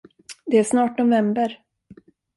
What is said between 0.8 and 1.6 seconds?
november.